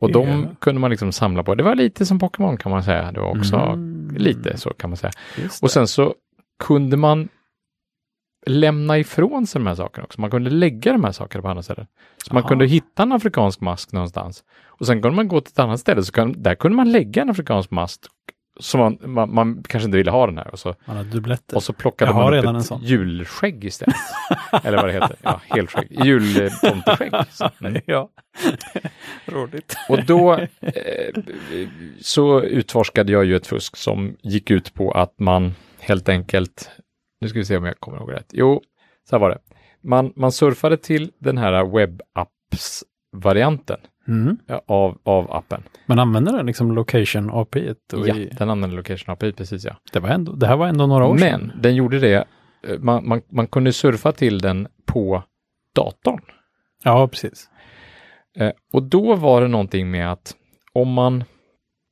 [0.02, 0.12] Och Ja.
[0.12, 1.54] de kunde man liksom samla på.
[1.54, 3.12] Det var lite som Pokémon kan man säga.
[3.12, 4.14] Det var också Mm.
[4.16, 5.12] lite så kan man säga.
[5.62, 6.14] Och sen så
[6.64, 7.28] kunde man
[8.46, 10.20] lämna ifrån sig de här sakerna också.
[10.20, 11.86] Man kunde lägga de här sakerna på andra ställen.
[12.26, 12.48] Så man Aha.
[12.48, 14.44] kunde hitta en afrikansk mask någonstans.
[14.66, 17.22] Och sen kunde man gå till ett annat ställe, så kan, där kunde man lägga
[17.22, 18.00] en afrikansk mask
[18.60, 20.48] som man, man, man kanske inte ville ha den här.
[20.52, 21.56] Och så, Man dubbletter.
[21.56, 22.80] och så plockade Jag man redan upp ett sån.
[22.82, 23.96] julskägg istället.
[24.64, 25.16] Eller vad det heter.
[25.22, 26.04] Ja, helskägg.
[26.04, 27.12] Jultomteskägg.
[27.30, 27.80] Så, mm.
[27.86, 28.08] ja.
[29.32, 29.76] Roligt.
[29.88, 31.22] Och då eh,
[32.00, 36.70] så utforskade jag ju ett fusk som gick ut på att man helt enkelt,
[37.20, 38.30] nu ska vi se om jag kommer ihåg rätt.
[38.32, 38.62] Jo,
[39.10, 39.38] så här var det.
[39.82, 44.36] man, man surfade till den här webapps-varianten Mm.
[44.66, 45.62] av, av appen.
[45.86, 47.74] Men använder den liksom location API?
[47.92, 49.76] Och Ja, i, den använder location API, precis ja.
[49.92, 51.40] det, var ändå, det här var ändå några år sedan.
[51.52, 52.14] Men den gjorde det,
[52.68, 55.22] eh, man, man, man kunde surfa till den på
[55.74, 56.20] datorn.
[56.84, 57.48] Ja, precis.
[58.36, 60.36] Eh, och då var det någonting med att
[60.72, 61.24] om man,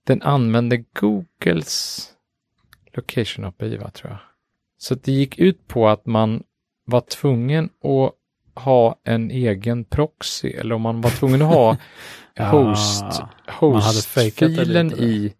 [0.06, 2.06] den använde Googles
[2.92, 4.20] location API, va, tror jag.
[4.78, 6.42] Så det gick ut på att man
[6.84, 8.14] var tvungen att
[8.62, 11.76] ha en egen proxy, eller om man var tvungen att ha
[12.34, 15.34] Ja, host, hostfilen i,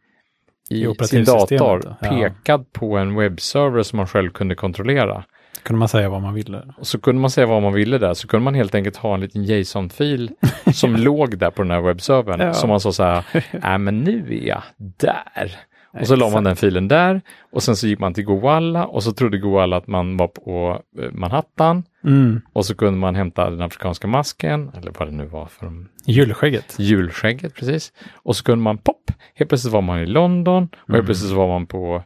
[0.70, 2.08] I i sin dator ja.
[2.08, 5.24] pekad på en webbserver som man själv kunde kontrollera.
[5.62, 6.62] Kunde man säga vad man ville.
[6.78, 9.14] Och så kunde man säga vad man ville där, så kunde man helt enkelt ha
[9.14, 10.30] en liten JSON-fil
[10.72, 12.40] som låg där på den här webbservern.
[12.40, 12.52] Ja.
[12.54, 13.24] Som man sa så här,
[13.62, 15.56] nej men nu är jag där.
[16.00, 17.20] Och så la man den filen där
[17.52, 20.82] och sen så gick man till Goalla och så trodde Goalla att man var på
[21.02, 22.40] eh, Manhattan Mm.
[22.52, 25.88] och så kunde man hämta den afrikanska masken, eller vad det nu var för de
[26.06, 26.76] Julskägget.
[26.78, 27.92] julskägget precis.
[28.14, 30.94] Och så kunde man pop, helt plötsligt var man i London och Mm.
[30.96, 32.02] helt plötsligt så var man på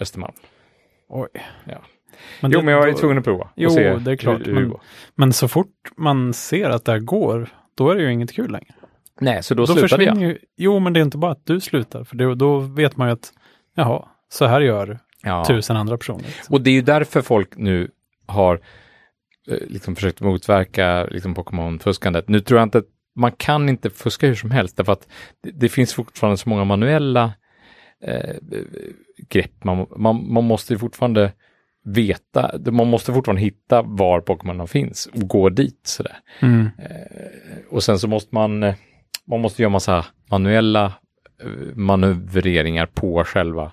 [0.00, 0.34] Östermalm.
[1.08, 1.28] Oj.
[1.64, 1.78] Ja.
[2.40, 3.48] Men jo, men jag ju då- tvungen att prova.
[3.56, 4.76] Jo, se det är klart, Hur, hur men-.
[5.14, 8.50] Men så fort man ser att det här går, då är det ju inget kul
[8.50, 8.74] längre.
[9.20, 10.22] Nej, så då, Då slutade jag.
[10.22, 13.08] ju, jo, men det är inte bara att du slutar, för det, då vet man
[13.08, 13.32] ju att,
[13.74, 15.44] jaha, så här gör Ja.
[15.44, 16.22] tusen andra personer.
[16.24, 16.54] liksom.
[16.54, 17.90] Och det är ju därför folk nu
[18.26, 18.54] har
[19.48, 22.28] eh, liksom försökt motverka liksom Pokémon-fuskandet.
[22.28, 22.84] Nu tror jag inte att
[23.16, 25.08] man kan inte fuska hur som helst, därför att
[25.42, 27.32] det, det finns fortfarande så många manuella
[28.04, 28.34] eh,
[29.28, 29.64] grepp.
[29.64, 31.32] Man, man, man måste ju fortfarande
[31.84, 36.16] veta, man måste fortfarande hitta var Pokémon finns och gå dit sådär.
[36.40, 36.68] Mm.
[37.70, 38.74] Och sen så måste man, eh,
[39.30, 40.84] man måste göra massa manuella
[41.42, 43.72] eh, manövreringar på själva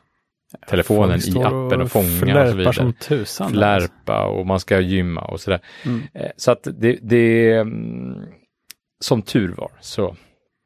[0.69, 2.73] telefonen i appen och fånga och så vidare.
[2.73, 3.49] som tusan.
[3.49, 5.59] Flärpa och man ska gymma och sådär.
[5.85, 6.01] Mm.
[6.13, 8.15] Eh, Så att det, det mm,
[8.99, 10.15] som tur var så,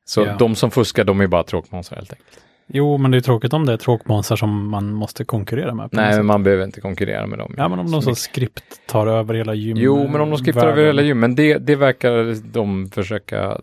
[0.05, 0.35] så Ja.
[0.39, 2.39] de som fuskar de är bara tråkmånsar helt enkelt.
[2.73, 5.89] Jo, men det är tråkigt om det är tråkmånsar som man måste konkurrera med.
[5.91, 7.53] Nej, men man behöver inte konkurrera med dem.
[7.57, 9.77] Ja, men om de som skript tar över hela gym.
[9.77, 13.57] Jo, men om de skriptar över hela gymmen, det, det verkar de försöka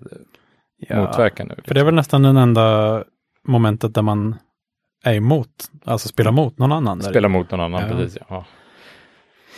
[0.88, 1.00] ja.
[1.00, 1.54] motverka nu.
[1.64, 3.04] För det är väl nästan den enda
[3.48, 4.34] momentet där man
[5.04, 5.48] är emot,
[5.84, 6.98] alltså spelar mot någon annan.
[6.98, 7.10] där.
[7.10, 7.96] Spela mot någon annan, Ja.
[7.96, 8.18] precis.
[8.28, 8.44] Ja.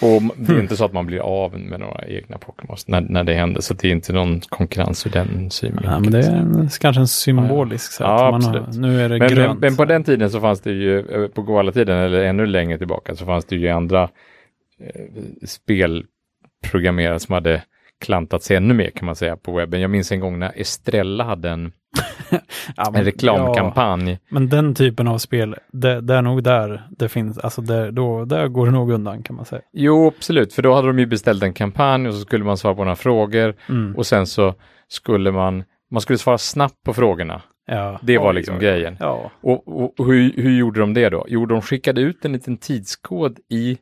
[0.02, 0.60] Och det är Hmm.
[0.60, 3.74] inte så att man blir av med några egna Pokémons när, när det händer, så
[3.74, 5.92] det är inte någon konkurrens ur den synvinkeln.
[5.92, 8.06] Ja, men det är en, kanske en symbolisk sak.
[8.20, 9.60] Ja, man har, nu är det Men, men, grönt.
[9.60, 13.16] men på den tiden så fanns det ju, eh, på Goala-tiden eller ännu längre tillbaka,
[13.16, 14.02] så fanns det ju andra
[14.80, 15.04] eh,
[15.46, 17.62] spelprogrammerare som hade
[18.00, 19.80] klantat sig ännu mer kan man säga på webben.
[19.80, 21.72] Jag minns en gång när Estrella hade en,
[22.76, 24.10] ja, men- en reklamkampanj.
[24.10, 27.90] Ja, men den typen av spel, det, det är nog där det finns, alltså det,
[27.90, 29.62] då, där går det nog undan kan man säga.
[29.72, 32.74] Jo, absolut, för då hade de ju beställt en kampanj och så skulle man svara
[32.74, 33.96] på några frågor Mm.
[33.96, 34.54] och sen så
[34.88, 37.42] skulle man, man skulle svara snabbt på frågorna.
[37.70, 37.98] Ja.
[38.02, 38.96] Det var Oj, liksom oj, grejen.
[39.00, 39.30] Ja.
[39.40, 41.24] Och, och, och hur, hur gjorde de det då?
[41.28, 43.78] Jo, de skickade ut en liten tidskod i,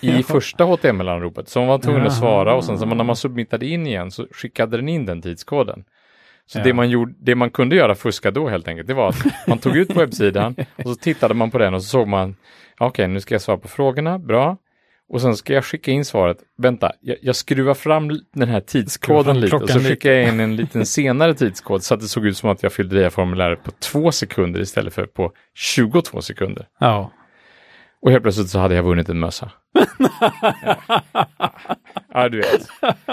[0.00, 3.86] i första HTML-anropet som var tvungen att svara och sen så när man submittade in
[3.86, 5.84] igen så skickade den in den tidskoden.
[6.46, 6.64] Så Ja.
[6.64, 9.16] det, man gjorde, det man kunde göra fuska då helt enkelt, det var att
[9.48, 12.36] man tog ut webbsidan och så tittade man på den och så såg man,
[12.80, 14.56] okej nu ska jag svara på frågorna, bra.
[15.08, 19.40] Och sen ska jag skicka in svaret, vänta, jag, jag skruvar fram den här tidskoden
[19.40, 22.36] lite och så skickar jag in en liten senare tidskod så att det såg ut
[22.36, 26.66] som att jag fyllde i formuläret på två sekunder istället för på 22 sekunder.
[26.78, 27.10] ja.
[28.02, 29.50] Och helt plötsligt så hade jag vunnit en mössa.
[29.72, 30.76] ja.
[32.14, 32.68] ja, du vet.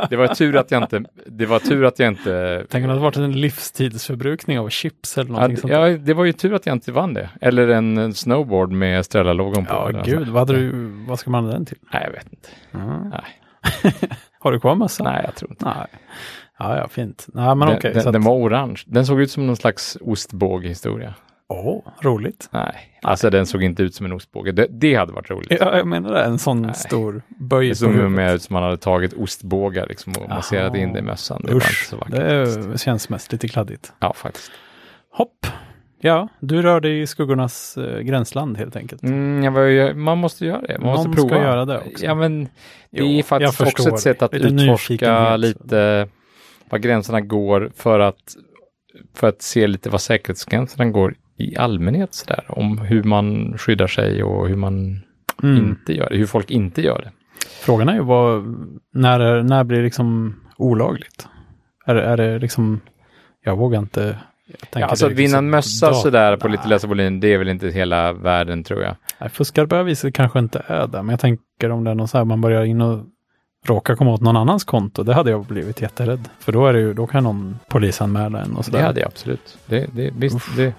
[0.09, 2.93] Det var tur att jag inte, det var tur att jag inte Tänk om det
[2.93, 5.73] hade varit en livstidsförbrukning av chips eller Ja, någonting d- sånt.
[5.73, 7.29] ja, det var ju tur att jag inte vann det.
[7.41, 9.73] Eller en, snowboard med Estrella-logon på.
[9.93, 10.71] Ja, gud, vad, hade du,
[11.07, 11.77] vad ska man ha den till?
[11.93, 12.49] Nej, jag vet inte.
[12.73, 13.09] Mm.
[13.09, 14.01] Nej.
[14.39, 15.05] Har du kvar mössan?
[15.13, 15.65] Nej, jag tror inte.
[15.65, 15.87] Nej.
[16.59, 17.25] Ja, ja, fint.
[17.33, 17.93] Nej, men den, okej.
[17.93, 18.81] den, att- den var orange.
[18.85, 21.13] Den såg ut som någon slags ostbåge-historia.
[21.49, 22.49] Åh, roligt.
[22.51, 24.51] Nej, alltså den såg inte ut som en ostbåge.
[24.51, 25.57] Det, det hade varit roligt.
[25.59, 26.23] Ja, jag menar det.
[26.23, 26.75] En sån Nej.
[26.75, 30.93] stor böj Det såg mer ut som man hade tagit ostbågar liksom och masserat in
[30.93, 31.41] det i mössan.
[31.43, 33.93] Det var Usch, det känns mest lite kladdigt.
[33.99, 34.51] Ja, faktiskt.
[35.11, 35.47] Hopp.
[36.01, 39.03] Ja, du rör dig i skuggornas eh, gränsland helt enkelt.
[39.03, 40.77] Mm, var man måste göra det.
[40.79, 41.29] Man Någon måste prova.
[41.35, 42.05] ska göra det också.
[42.05, 42.47] Ja, men
[42.91, 46.07] det är faktiskt också ett sätt att Lite utforska lite
[46.69, 48.35] var gränserna går för att,
[49.15, 52.43] för att se lite vad säkerhetsgränserna går i allmänhet sådär.
[52.47, 55.01] Om hur man skyddar sig och hur man
[55.43, 55.57] Mm.
[55.57, 57.11] inte gör det, hur folk inte gör det.
[57.61, 58.55] Frågan är ju vad,
[58.93, 61.27] när, är- när blir det liksom olagligt?
[61.85, 62.79] Är, det- är det liksom,
[63.45, 64.17] jag vågar inte.
[64.73, 66.69] Ja, alltså att vinna liksom en mössa sådär på lite Nej.
[66.69, 68.95] läsa volym, det är väl inte hela världen tror jag.
[69.19, 72.25] Nej, fuskarbevis kanske inte är det, men jag tänker om det är något så här,
[72.25, 73.05] man börjar in och
[73.67, 76.29] råkar komma åt någon annans konto, det hade jag blivit jätterädd.
[76.39, 78.79] För då, är det ju, då kan någon polisanmäla en och sådär.
[78.79, 79.57] Det hade jag absolut.
[79.65, 80.55] Det, det, visst, Uff.
[80.57, 80.73] det,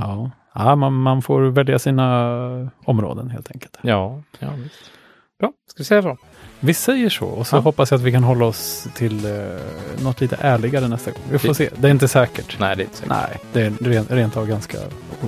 [0.00, 3.78] Ja, ja man, man får välja sina områden helt enkelt.
[3.82, 4.90] ja, ja, visst.
[5.40, 6.16] Bra, ska vi säga så?
[6.60, 7.60] Vi säger så och så Ja.
[7.60, 9.32] hoppas jag att vi kan hålla oss till eh,
[10.04, 11.22] något lite ärligare nästa gång.
[11.30, 11.70] Vi får Det- se.
[11.76, 12.56] Det är inte säkert.
[12.60, 13.10] Nej, det är inte säkert.
[13.12, 14.78] Nej, det är rent, rent av ganska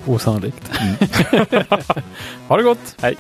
[0.07, 0.71] osannolikt.
[2.49, 2.97] ha det gott!
[3.03, 3.17] Hej.